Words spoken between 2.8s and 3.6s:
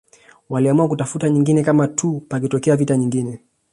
nyingine